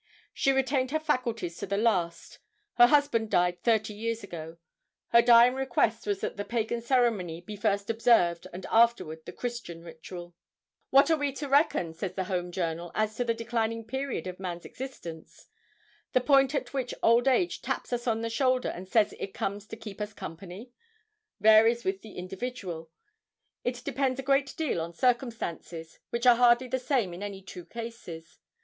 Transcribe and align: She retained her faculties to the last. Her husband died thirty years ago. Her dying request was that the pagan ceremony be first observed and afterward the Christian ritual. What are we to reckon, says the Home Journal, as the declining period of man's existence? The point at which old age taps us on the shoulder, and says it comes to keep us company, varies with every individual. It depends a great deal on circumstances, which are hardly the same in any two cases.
She 0.33 0.51
retained 0.51 0.89
her 0.89 0.99
faculties 0.99 1.57
to 1.59 1.67
the 1.67 1.77
last. 1.77 2.39
Her 2.79 2.87
husband 2.87 3.29
died 3.29 3.61
thirty 3.61 3.93
years 3.93 4.23
ago. 4.23 4.57
Her 5.09 5.21
dying 5.21 5.53
request 5.53 6.07
was 6.07 6.21
that 6.21 6.37
the 6.37 6.43
pagan 6.43 6.81
ceremony 6.81 7.39
be 7.39 7.55
first 7.55 7.87
observed 7.87 8.47
and 8.51 8.65
afterward 8.71 9.23
the 9.27 9.31
Christian 9.31 9.83
ritual. 9.83 10.33
What 10.89 11.11
are 11.11 11.17
we 11.17 11.31
to 11.33 11.47
reckon, 11.47 11.93
says 11.93 12.15
the 12.15 12.23
Home 12.23 12.51
Journal, 12.51 12.91
as 12.95 13.15
the 13.15 13.25
declining 13.31 13.85
period 13.85 14.25
of 14.25 14.39
man's 14.39 14.65
existence? 14.65 15.45
The 16.13 16.21
point 16.21 16.55
at 16.55 16.73
which 16.73 16.95
old 17.03 17.27
age 17.27 17.61
taps 17.61 17.93
us 17.93 18.07
on 18.07 18.21
the 18.21 18.29
shoulder, 18.31 18.69
and 18.69 18.89
says 18.89 19.13
it 19.19 19.35
comes 19.35 19.67
to 19.67 19.77
keep 19.77 20.01
us 20.01 20.13
company, 20.15 20.71
varies 21.39 21.83
with 21.85 21.97
every 21.97 22.13
individual. 22.13 22.89
It 23.63 23.83
depends 23.85 24.19
a 24.19 24.23
great 24.23 24.55
deal 24.57 24.81
on 24.81 24.93
circumstances, 24.95 25.99
which 26.09 26.25
are 26.25 26.37
hardly 26.37 26.67
the 26.67 26.79
same 26.79 27.13
in 27.13 27.21
any 27.21 27.43
two 27.43 27.67
cases. 27.67 28.39